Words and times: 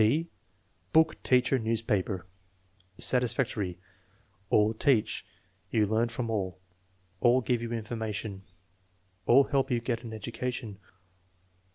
(6) 0.01 0.27
Booh, 0.95 1.11
teacher, 1.21 1.59
newspaper 1.59 2.25
Satisfactory. 2.97 3.77
"All 4.49 4.73
teach." 4.73 5.27
"You 5.69 5.85
learn 5.85 6.09
from 6.09 6.27
all." 6.31 6.59
"All 7.19 7.41
give 7.41 7.61
you 7.61 7.71
information." 7.71 8.41
"All 9.27 9.43
help 9.43 9.69
you 9.69 9.79
get 9.79 10.03
an 10.03 10.11
education." 10.11 10.79